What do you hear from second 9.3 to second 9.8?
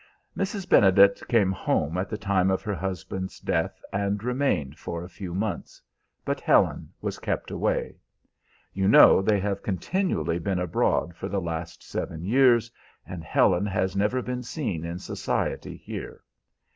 have